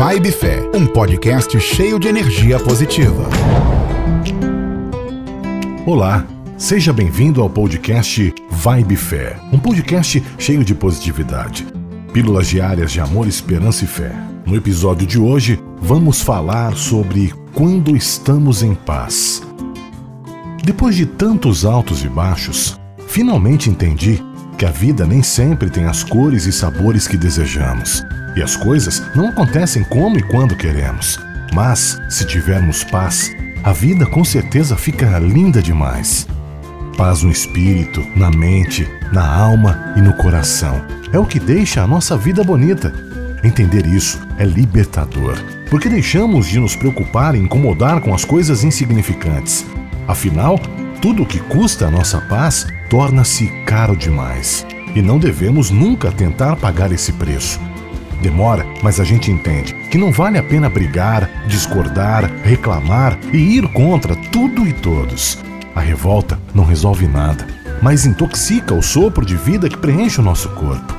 Vibe 0.00 0.32
Fé, 0.32 0.70
um 0.74 0.86
podcast 0.86 1.60
cheio 1.60 1.98
de 1.98 2.08
energia 2.08 2.58
positiva. 2.58 3.28
Olá, 5.84 6.26
seja 6.56 6.90
bem-vindo 6.90 7.42
ao 7.42 7.50
podcast 7.50 8.32
Vibe 8.50 8.96
Fé, 8.96 9.38
um 9.52 9.58
podcast 9.58 10.24
cheio 10.38 10.64
de 10.64 10.74
positividade. 10.74 11.66
Pílulas 12.14 12.48
diárias 12.48 12.90
de 12.92 12.98
amor, 12.98 13.28
esperança 13.28 13.84
e 13.84 13.86
fé. 13.86 14.10
No 14.46 14.56
episódio 14.56 15.06
de 15.06 15.18
hoje, 15.18 15.62
vamos 15.82 16.22
falar 16.22 16.74
sobre 16.76 17.34
quando 17.52 17.94
estamos 17.94 18.62
em 18.62 18.74
paz. 18.74 19.42
Depois 20.64 20.96
de 20.96 21.04
tantos 21.04 21.66
altos 21.66 22.02
e 22.02 22.08
baixos, 22.08 22.80
finalmente 23.06 23.68
entendi 23.68 24.18
que 24.56 24.64
a 24.64 24.70
vida 24.70 25.04
nem 25.04 25.22
sempre 25.22 25.68
tem 25.68 25.84
as 25.84 26.02
cores 26.02 26.46
e 26.46 26.52
sabores 26.52 27.06
que 27.06 27.18
desejamos. 27.18 28.02
E 28.36 28.42
as 28.42 28.56
coisas 28.56 29.02
não 29.14 29.28
acontecem 29.28 29.82
como 29.84 30.18
e 30.18 30.22
quando 30.22 30.56
queremos. 30.56 31.18
Mas, 31.52 32.00
se 32.08 32.24
tivermos 32.24 32.84
paz, 32.84 33.34
a 33.62 33.72
vida 33.72 34.06
com 34.06 34.24
certeza 34.24 34.76
fica 34.76 35.18
linda 35.18 35.60
demais. 35.60 36.26
Paz 36.96 37.22
no 37.22 37.30
espírito, 37.30 38.04
na 38.14 38.30
mente, 38.30 38.88
na 39.12 39.26
alma 39.26 39.94
e 39.96 40.00
no 40.00 40.12
coração. 40.14 40.80
É 41.12 41.18
o 41.18 41.26
que 41.26 41.40
deixa 41.40 41.82
a 41.82 41.86
nossa 41.86 42.16
vida 42.16 42.44
bonita. 42.44 42.92
Entender 43.42 43.86
isso 43.86 44.20
é 44.38 44.44
libertador, 44.44 45.34
porque 45.68 45.88
deixamos 45.88 46.46
de 46.46 46.60
nos 46.60 46.76
preocupar 46.76 47.34
e 47.34 47.38
incomodar 47.38 48.00
com 48.00 48.14
as 48.14 48.24
coisas 48.24 48.62
insignificantes. 48.64 49.64
Afinal, 50.06 50.58
tudo 51.00 51.22
o 51.22 51.26
que 51.26 51.40
custa 51.40 51.86
a 51.86 51.90
nossa 51.90 52.20
paz 52.20 52.66
torna-se 52.90 53.46
caro 53.64 53.96
demais. 53.96 54.66
E 54.94 55.00
não 55.00 55.18
devemos 55.18 55.70
nunca 55.70 56.12
tentar 56.12 56.56
pagar 56.56 56.92
esse 56.92 57.12
preço. 57.12 57.60
Demora, 58.20 58.66
mas 58.82 59.00
a 59.00 59.04
gente 59.04 59.30
entende 59.30 59.74
que 59.90 59.96
não 59.96 60.12
vale 60.12 60.36
a 60.36 60.42
pena 60.42 60.68
brigar, 60.68 61.28
discordar, 61.46 62.30
reclamar 62.42 63.18
e 63.32 63.36
ir 63.36 63.66
contra 63.72 64.14
tudo 64.14 64.66
e 64.66 64.72
todos. 64.72 65.38
A 65.74 65.80
revolta 65.80 66.38
não 66.54 66.64
resolve 66.64 67.06
nada, 67.08 67.46
mas 67.82 68.04
intoxica 68.04 68.74
o 68.74 68.82
sopro 68.82 69.24
de 69.24 69.36
vida 69.36 69.68
que 69.68 69.76
preenche 69.76 70.20
o 70.20 70.24
nosso 70.24 70.50
corpo. 70.50 70.94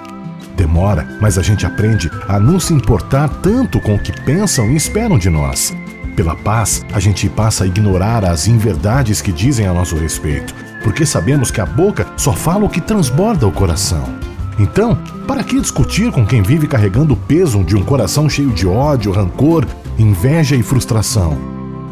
Demora, 0.55 1.07
mas 1.21 1.37
a 1.37 1.41
gente 1.41 1.65
aprende 1.65 2.09
a 2.27 2.39
não 2.39 2.59
se 2.59 2.73
importar 2.73 3.29
tanto 3.41 3.79
com 3.79 3.95
o 3.95 3.99
que 3.99 4.11
pensam 4.21 4.71
e 4.71 4.75
esperam 4.75 5.17
de 5.17 5.29
nós. 5.29 5.73
Pela 6.15 6.35
paz, 6.35 6.83
a 6.91 6.99
gente 6.99 7.29
passa 7.29 7.63
a 7.63 7.67
ignorar 7.67 8.25
as 8.25 8.47
inverdades 8.47 9.21
que 9.21 9.31
dizem 9.31 9.65
a 9.65 9.73
nosso 9.73 9.95
respeito, 9.95 10.53
porque 10.83 11.05
sabemos 11.05 11.51
que 11.51 11.61
a 11.61 11.65
boca 11.65 12.05
só 12.17 12.33
fala 12.33 12.65
o 12.65 12.69
que 12.69 12.81
transborda 12.81 13.47
o 13.47 13.51
coração. 13.51 14.30
Então, 14.59 14.97
para 15.27 15.43
que 15.43 15.59
discutir 15.59 16.11
com 16.11 16.25
quem 16.25 16.41
vive 16.41 16.67
carregando 16.67 17.13
o 17.13 17.17
peso 17.17 17.63
de 17.63 17.75
um 17.75 17.83
coração 17.83 18.29
cheio 18.29 18.51
de 18.51 18.67
ódio, 18.67 19.11
rancor, 19.11 19.65
inveja 19.97 20.55
e 20.55 20.63
frustração? 20.63 21.37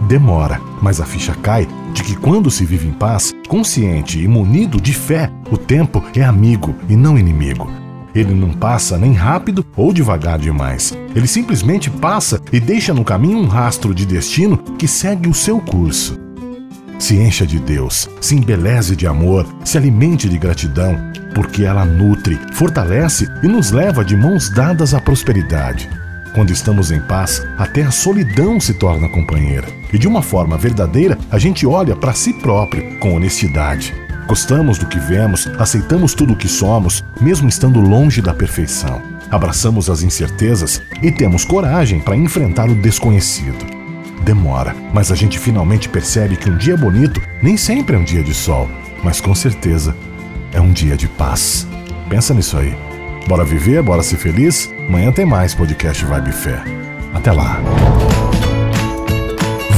Demora, 0.08 0.60
mas 0.82 1.00
a 1.02 1.06
ficha 1.06 1.36
cai 1.36 1.68
de 1.94 2.04
que 2.04 2.16
quando 2.16 2.50
se 2.50 2.66
vive 2.66 2.88
em 2.88 2.94
paz, 2.94 3.34
consciente 3.48 4.20
e 4.20 4.28
munido 4.28 4.80
de 4.80 4.94
fé, 4.94 5.32
o 5.52 5.58
tempo 5.58 6.04
é 6.16 6.24
amigo 6.24 6.76
e 6.88 6.96
não 6.96 7.18
inimigo. 7.18 7.70
Ele 8.14 8.34
não 8.34 8.52
passa 8.52 8.98
nem 8.98 9.14
rápido 9.14 9.66
ou 9.76 9.94
devagar 9.94 10.40
demais. 10.40 10.98
Ele 11.16 11.28
simplesmente 11.28 11.90
passa 11.90 12.42
e 12.52 12.60
deixa 12.60 12.94
no 12.94 13.04
caminho 13.04 13.38
um 13.38 13.48
rastro 13.48 13.94
de 13.94 14.06
destino 14.06 14.58
que 14.78 14.88
segue 14.88 15.30
o 15.30 15.34
seu 15.34 15.60
curso. 15.60 16.20
Se 17.00 17.16
encha 17.16 17.48
de 17.48 17.58
Deus, 17.58 18.10
se 18.20 18.36
embeleze 18.36 18.94
de 18.94 19.08
amor, 19.08 19.48
se 19.64 19.78
alimente 19.78 20.28
de 20.28 20.38
gratidão, 20.38 20.98
porque 21.34 21.64
ela 21.64 21.86
nutre, 21.86 22.38
fortalece 22.54 23.26
e 23.42 23.48
nos 23.48 23.72
leva 23.72 24.04
de 24.04 24.18
mãos 24.18 24.50
dadas 24.50 24.94
à 24.94 25.00
prosperidade. 25.00 25.90
Quando 26.36 26.52
estamos 26.52 26.92
em 26.92 27.00
paz, 27.00 27.42
até 27.58 27.84
a 27.84 27.90
solidão 27.90 28.60
se 28.60 28.74
torna 28.74 29.08
companheira. 29.10 29.68
E 29.92 29.98
de 29.98 30.08
uma 30.08 30.22
forma 30.22 30.58
verdadeira, 30.58 31.18
a 31.32 31.40
gente 31.40 31.66
olha 31.66 31.96
para 31.96 32.14
si 32.14 32.34
próprio 32.34 33.00
com 33.00 33.16
honestidade. 33.16 33.96
Gostamos 34.28 34.78
do 34.78 34.86
que 34.86 35.00
vemos, 35.00 35.48
aceitamos 35.58 36.14
tudo 36.14 36.34
o 36.34 36.38
que 36.38 36.50
somos, 36.50 37.04
mesmo 37.20 37.48
estando 37.48 37.80
longe 37.80 38.22
da 38.22 38.34
perfeição. 38.34 39.02
Abraçamos 39.32 39.90
as 39.90 40.04
incertezas 40.04 40.82
e 41.02 41.12
temos 41.12 41.46
coragem 41.46 42.02
para 42.02 42.18
enfrentar 42.18 42.70
o 42.70 42.76
desconhecido. 42.76 43.79
Demora, 44.30 44.76
mas 44.94 45.12
a 45.12 45.16
gente 45.16 45.40
finalmente 45.40 45.90
percebe 45.90 46.38
que 46.38 46.52
um 46.52 46.56
dia 46.56 46.78
bonito 46.78 47.20
nem 47.42 47.58
sempre 47.58 47.96
é 47.96 48.00
um 48.00 48.04
dia 48.04 48.22
de 48.22 48.32
sol, 48.32 48.70
mas 49.04 49.20
com 49.20 49.34
certeza 49.34 49.98
é 50.54 50.62
um 50.62 50.72
dia 50.72 50.96
de 50.96 51.08
paz. 51.08 51.68
Pensa 52.08 52.32
nisso 52.32 52.56
aí. 52.56 52.78
Bora 53.28 53.44
viver, 53.44 53.82
bora 53.82 54.04
ser 54.04 54.18
feliz? 54.18 54.72
Amanhã 54.88 55.12
tem 55.12 55.26
mais 55.26 55.56
podcast 55.56 56.06
Vibe 56.06 56.32
Fé. 56.32 56.62
Até 57.12 57.32
lá. 57.32 57.60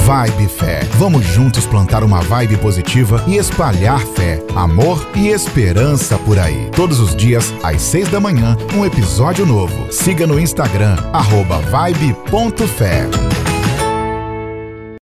Vibe 0.03 0.50
Fé. 0.50 0.81
Vamos 0.95 1.25
juntos 1.25 1.66
plantar 1.66 2.03
uma 2.03 2.19
vibe 2.19 2.57
positiva 2.57 3.23
e 3.28 3.38
espalhar 3.38 4.01
fé, 4.01 4.44
amor 4.53 5.09
e 5.16 5.29
esperança 5.29 6.17
por 6.17 6.38
aí. 6.38 6.69
Todos 6.75 7.00
os 7.00 7.16
dias, 7.16 7.53
às 7.63 7.81
seis 7.81 8.09
da 8.09 8.19
manhã, 8.19 8.57
um 8.75 8.85
episódio 8.85 9.45
novo. 9.45 9.90
Siga 9.94 10.28
no 10.28 10.38
Instagram, 10.38 10.97
vibe.fé. 11.72 13.07